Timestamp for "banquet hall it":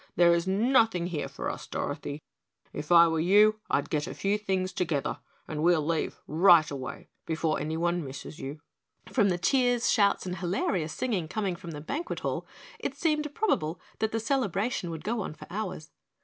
11.81-12.95